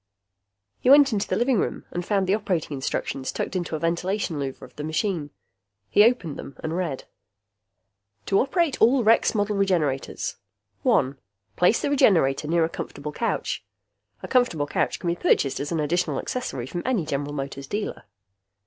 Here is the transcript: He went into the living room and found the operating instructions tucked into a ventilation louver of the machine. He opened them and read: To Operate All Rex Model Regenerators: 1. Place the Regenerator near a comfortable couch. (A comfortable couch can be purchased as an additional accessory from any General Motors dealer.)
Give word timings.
He 0.79 0.89
went 0.89 1.13
into 1.13 1.27
the 1.27 1.35
living 1.35 1.59
room 1.59 1.85
and 1.91 2.03
found 2.03 2.25
the 2.25 2.33
operating 2.33 2.73
instructions 2.73 3.31
tucked 3.31 3.55
into 3.55 3.75
a 3.75 3.79
ventilation 3.79 4.39
louver 4.39 4.63
of 4.63 4.75
the 4.75 4.83
machine. 4.83 5.29
He 5.91 6.03
opened 6.03 6.39
them 6.39 6.57
and 6.63 6.75
read: 6.75 7.03
To 8.25 8.39
Operate 8.39 8.81
All 8.81 9.03
Rex 9.03 9.35
Model 9.35 9.55
Regenerators: 9.57 10.37
1. 10.81 11.19
Place 11.55 11.83
the 11.83 11.91
Regenerator 11.91 12.47
near 12.47 12.65
a 12.65 12.67
comfortable 12.69 13.11
couch. 13.11 13.63
(A 14.23 14.27
comfortable 14.27 14.65
couch 14.65 14.97
can 14.97 15.07
be 15.07 15.15
purchased 15.15 15.59
as 15.59 15.71
an 15.71 15.79
additional 15.79 16.17
accessory 16.17 16.65
from 16.65 16.81
any 16.83 17.05
General 17.05 17.33
Motors 17.33 17.67
dealer.) 17.67 18.05